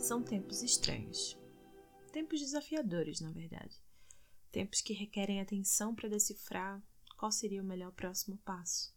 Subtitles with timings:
[0.00, 1.38] São tempos estranhos.
[2.10, 3.76] Tempos desafiadores, na verdade.
[4.50, 6.82] Tempos que requerem atenção para decifrar
[7.18, 8.94] qual seria o melhor próximo passo.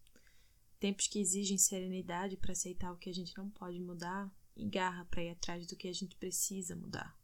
[0.80, 5.04] Tempos que exigem serenidade para aceitar o que a gente não pode mudar e garra
[5.04, 7.20] para ir atrás do que a gente precisa mudar.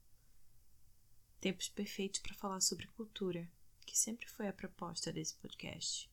[1.39, 3.49] Tempos perfeitos para falar sobre cultura,
[3.85, 6.11] que sempre foi a proposta desse podcast.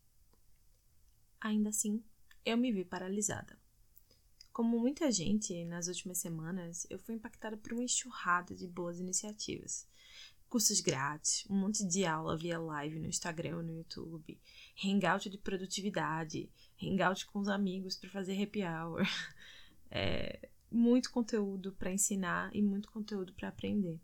[1.41, 2.03] Ainda assim,
[2.45, 3.59] eu me vi paralisada.
[4.57, 9.87] Como muita gente, nas últimas semanas, eu fui impactada por uma enxurrada de boas iniciativas.
[10.49, 14.41] Cursos grátis, um monte de aula via live no Instagram ou no YouTube,
[14.83, 16.49] hangout de produtividade,
[16.83, 19.03] hangout com os amigos para fazer happy hour.
[19.89, 24.01] É, muito conteúdo para ensinar e muito conteúdo para aprender.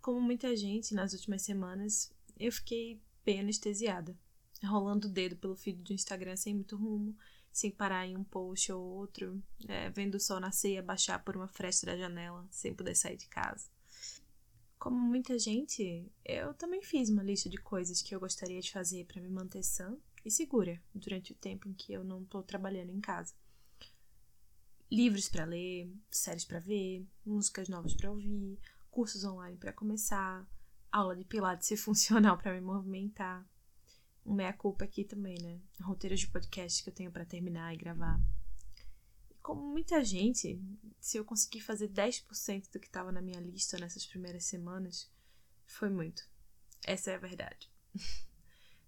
[0.00, 4.16] Como muita gente nas últimas semanas, eu fiquei bem anestesiada,
[4.64, 7.14] rolando o dedo pelo feed do Instagram sem muito rumo,
[7.70, 11.46] parar em um post ou outro, é, vendo o sol nascer e abaixar por uma
[11.46, 13.68] fresta da janela, sem poder sair de casa.
[14.78, 19.06] Como muita gente, eu também fiz uma lista de coisas que eu gostaria de fazer
[19.06, 22.90] para me manter sã e segura durante o tempo em que eu não estou trabalhando
[22.90, 23.34] em casa.
[24.90, 28.58] Livros para ler, séries para ver, músicas novas para ouvir,
[28.90, 30.46] cursos online para começar,
[30.90, 33.46] aula de pilates funcional para me movimentar.
[34.24, 35.60] Um meia-culpa aqui também, né?
[35.80, 38.20] Roteiros de podcast que eu tenho para terminar e gravar.
[39.42, 40.62] Como muita gente,
[41.00, 45.10] se eu conseguir fazer 10% do que estava na minha lista nessas primeiras semanas,
[45.66, 46.22] foi muito.
[46.84, 47.68] Essa é a verdade.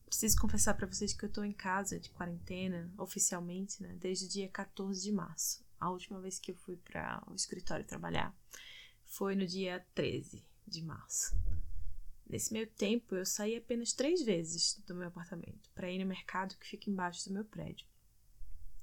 [0.07, 3.97] Preciso confessar para vocês que eu tô em casa de quarentena, oficialmente, né?
[4.01, 5.65] Desde o dia 14 de março.
[5.81, 8.33] A última vez que eu fui para o escritório trabalhar
[9.05, 11.37] foi no dia 13 de março.
[12.29, 16.57] Nesse meio tempo, eu saí apenas três vezes do meu apartamento para ir no mercado
[16.57, 17.87] que fica embaixo do meu prédio.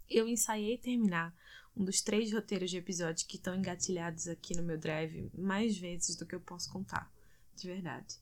[0.09, 1.35] Eu ensaiei terminar
[1.75, 6.15] um dos três roteiros de episódios que estão engatilhados aqui no meu drive mais vezes
[6.15, 7.11] do que eu posso contar,
[7.55, 8.17] de verdade.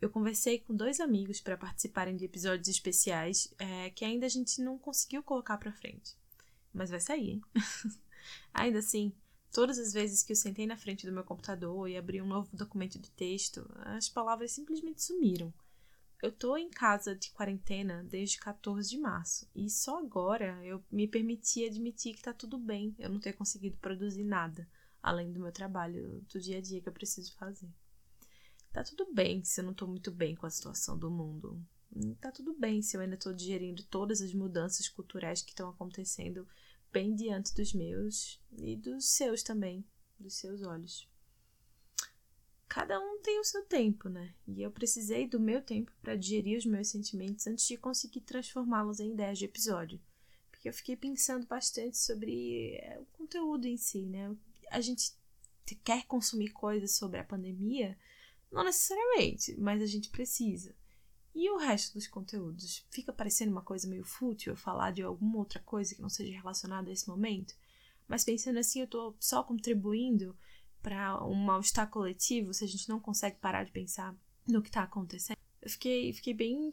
[0.00, 4.60] Eu conversei com dois amigos para participarem de episódios especiais é, que ainda a gente
[4.62, 6.16] não conseguiu colocar para frente.
[6.72, 7.42] Mas vai sair, hein?
[8.54, 9.12] ainda assim,
[9.58, 12.48] Todas as vezes que eu sentei na frente do meu computador e abri um novo
[12.56, 15.52] documento de texto, as palavras simplesmente sumiram.
[16.22, 21.08] Eu tô em casa de quarentena desde 14 de março e só agora eu me
[21.08, 24.64] permiti admitir que tá tudo bem eu não ter conseguido produzir nada
[25.02, 27.68] além do meu trabalho do dia a dia que eu preciso fazer.
[28.72, 31.60] Tá tudo bem se eu não tô muito bem com a situação do mundo.
[32.20, 36.46] Tá tudo bem se eu ainda tô digerindo todas as mudanças culturais que estão acontecendo
[36.92, 39.84] bem diante dos meus e dos seus também,
[40.18, 41.08] dos seus olhos.
[42.68, 44.34] Cada um tem o seu tempo, né?
[44.46, 49.00] E eu precisei do meu tempo para digerir os meus sentimentos antes de conseguir transformá-los
[49.00, 50.00] em ideias de episódio.
[50.50, 54.36] Porque eu fiquei pensando bastante sobre é, o conteúdo em si, né?
[54.70, 55.12] A gente
[55.82, 57.98] quer consumir coisas sobre a pandemia?
[58.50, 60.74] Não necessariamente, mas a gente precisa.
[61.34, 62.84] E o resto dos conteúdos?
[62.90, 66.90] Fica parecendo uma coisa meio fútil falar de alguma outra coisa que não seja relacionada
[66.90, 67.54] a esse momento?
[68.06, 70.36] Mas pensando assim, eu estou só contribuindo
[70.82, 74.16] para um mal-estar coletivo se a gente não consegue parar de pensar
[74.46, 75.36] no que está acontecendo.
[75.60, 76.72] Eu fiquei, fiquei bem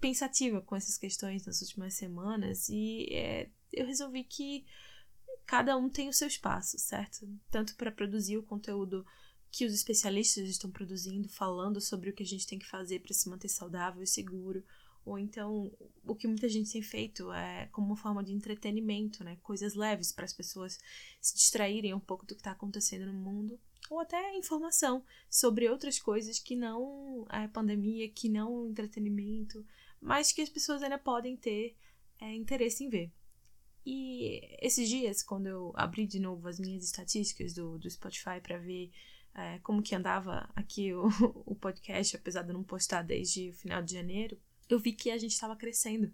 [0.00, 4.66] pensativa com essas questões nas últimas semanas e é, eu resolvi que
[5.46, 7.26] cada um tem o seu espaço, certo?
[7.50, 9.06] Tanto para produzir o conteúdo
[9.50, 13.14] que os especialistas estão produzindo, falando sobre o que a gente tem que fazer para
[13.14, 14.64] se manter saudável e seguro,
[15.04, 15.72] ou então
[16.04, 19.38] o que muita gente tem feito é como uma forma de entretenimento, né?
[19.42, 20.78] Coisas leves para as pessoas
[21.20, 23.58] se distraírem um pouco do que está acontecendo no mundo,
[23.88, 29.64] ou até informação sobre outras coisas que não é pandemia, que não entretenimento,
[30.00, 31.76] mas que as pessoas ainda podem ter
[32.20, 33.12] é, interesse em ver.
[33.84, 38.58] E esses dias, quando eu abri de novo as minhas estatísticas do, do Spotify para
[38.58, 38.90] ver
[39.36, 41.08] é, como que andava aqui o,
[41.44, 44.38] o podcast, apesar de não postar desde o final de janeiro,
[44.68, 46.10] eu vi que a gente estava crescendo,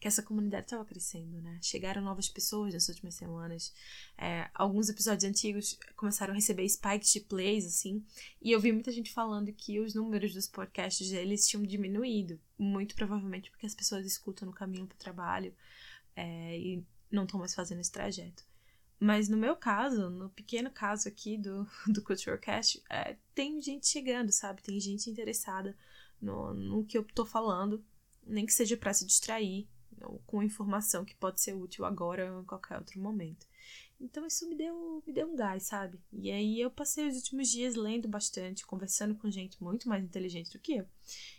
[0.00, 1.58] que essa comunidade estava crescendo, né?
[1.62, 3.72] Chegaram novas pessoas nas últimas semanas.
[4.18, 8.04] É, alguns episódios antigos começaram a receber spikes de plays, assim,
[8.42, 12.96] e eu vi muita gente falando que os números dos podcasts deles tinham diminuído, muito
[12.96, 15.54] provavelmente porque as pessoas escutam no caminho para o trabalho
[16.16, 18.44] é, e não estão mais fazendo esse trajeto.
[18.98, 24.32] Mas no meu caso, no pequeno caso aqui do, do CultureCast, é, tem gente chegando,
[24.32, 24.62] sabe?
[24.62, 25.76] Tem gente interessada
[26.20, 27.84] no, no que eu tô falando,
[28.26, 29.68] nem que seja para se distrair,
[30.02, 33.46] ou com informação que pode ser útil agora ou em qualquer outro momento.
[34.00, 35.98] Então isso me deu, me deu um gás, sabe?
[36.12, 40.52] E aí eu passei os últimos dias lendo bastante, conversando com gente muito mais inteligente
[40.52, 40.86] do que eu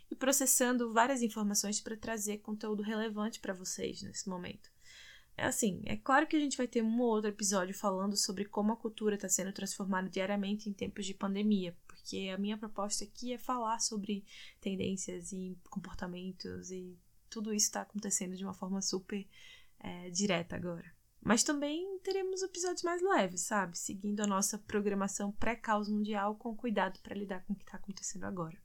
[0.10, 4.75] e processando várias informações para trazer conteúdo relevante para vocês nesse momento.
[5.38, 8.46] É assim, é claro que a gente vai ter um ou outro episódio falando sobre
[8.46, 13.04] como a cultura está sendo transformada diariamente em tempos de pandemia, porque a minha proposta
[13.04, 14.24] aqui é falar sobre
[14.62, 16.98] tendências e comportamentos e
[17.30, 19.28] tudo isso está acontecendo de uma forma super
[19.80, 20.90] é, direta agora.
[21.22, 23.78] Mas também teremos episódios mais leves, sabe?
[23.78, 28.26] Seguindo a nossa programação pré-caos mundial com cuidado para lidar com o que está acontecendo
[28.26, 28.58] agora.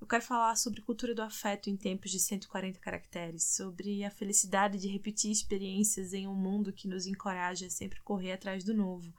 [0.00, 4.78] Eu quero falar sobre cultura do afeto em tempos de 140 caracteres, sobre a felicidade
[4.78, 9.12] de repetir experiências em um mundo que nos encoraja a sempre correr atrás do novo.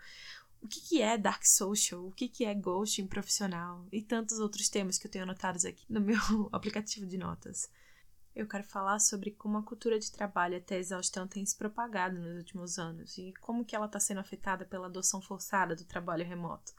[0.62, 2.06] O que, que é dark social?
[2.06, 3.86] O que, que é ghosting profissional?
[3.92, 6.20] E tantos outros temas que eu tenho anotados aqui no meu
[6.52, 7.70] aplicativo de notas
[8.40, 12.38] eu quero falar sobre como a cultura de trabalho até exaustão tem se propagado nos
[12.38, 16.74] últimos anos e como que ela está sendo afetada pela adoção forçada do trabalho remoto.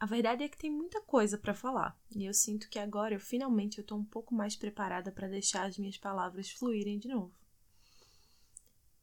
[0.00, 3.20] A verdade é que tem muita coisa para falar e eu sinto que agora eu
[3.20, 7.34] finalmente estou um pouco mais preparada para deixar as minhas palavras fluírem de novo.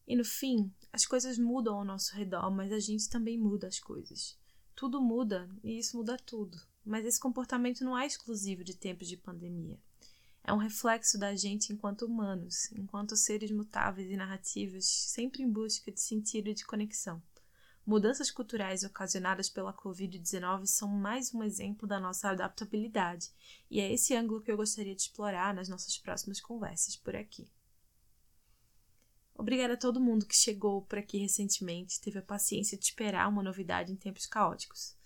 [0.07, 3.79] E no fim, as coisas mudam ao nosso redor, mas a gente também muda as
[3.79, 4.37] coisas.
[4.75, 6.57] Tudo muda e isso muda tudo.
[6.85, 9.79] Mas esse comportamento não é exclusivo de tempos de pandemia
[10.47, 15.91] é um reflexo da gente enquanto humanos, enquanto seres mutáveis e narrativos, sempre em busca
[15.91, 17.21] de sentido e de conexão.
[17.85, 23.31] Mudanças culturais ocasionadas pela Covid-19 são mais um exemplo da nossa adaptabilidade,
[23.69, 27.47] e é esse ângulo que eu gostaria de explorar nas nossas próximas conversas por aqui.
[29.35, 33.43] Obrigada a todo mundo que chegou por aqui recentemente, teve a paciência de esperar uma
[33.43, 34.97] novidade em tempos caóticos.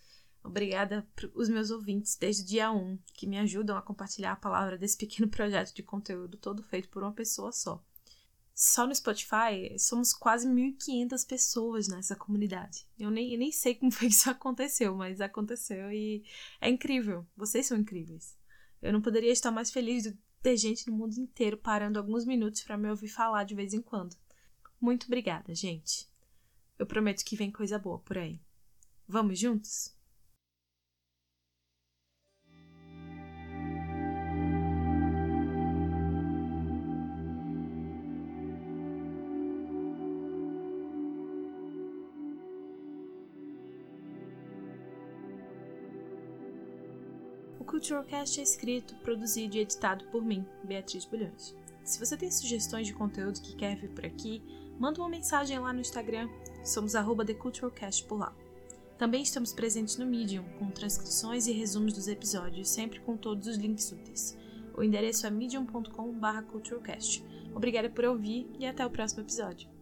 [0.41, 1.05] Obrigada
[1.35, 4.95] os meus ouvintes desde o dia 1, que me ajudam a compartilhar a palavra desse
[4.95, 7.83] pequeno projeto de conteúdo todo feito por uma pessoa só.
[8.61, 12.85] Só no Spotify somos quase 1.500 pessoas nessa comunidade.
[12.99, 16.25] Eu nem, eu nem sei como foi que isso aconteceu, mas aconteceu e
[16.59, 17.25] é incrível.
[17.37, 18.37] Vocês são incríveis.
[18.81, 22.61] Eu não poderia estar mais feliz de ter gente no mundo inteiro parando alguns minutos
[22.61, 24.17] para me ouvir falar de vez em quando.
[24.79, 26.09] Muito obrigada, gente.
[26.77, 28.41] Eu prometo que vem coisa boa por aí.
[29.07, 29.97] Vamos juntos?
[47.63, 51.55] Culturalcast é escrito, produzido e editado por mim, Beatriz Bulhões.
[51.83, 54.41] Se você tem sugestões de conteúdo que quer vir por aqui,
[54.79, 56.29] manda uma mensagem lá no Instagram,
[56.63, 58.35] somos TheCulturalCast por lá.
[58.97, 63.57] Também estamos presentes no Medium, com transcrições e resumos dos episódios, sempre com todos os
[63.57, 64.37] links úteis.
[64.75, 67.23] O endereço é medium.com.br culturalcast.
[67.55, 69.78] Obrigada por ouvir e até o próximo episódio.